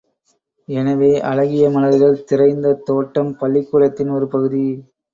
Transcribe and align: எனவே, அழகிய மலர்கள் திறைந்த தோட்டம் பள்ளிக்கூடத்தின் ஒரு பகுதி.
எனவே, 0.67 1.19
அழகிய 1.21 1.69
மலர்கள் 1.69 2.23
திறைந்த 2.23 2.73
தோட்டம் 2.85 3.31
பள்ளிக்கூடத்தின் 3.37 4.09
ஒரு 4.09 4.27
பகுதி. 4.27 4.65